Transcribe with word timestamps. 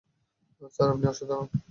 Sir, 0.75 0.87
আপনি 0.93 1.05
অসাধারণ। 1.07 1.47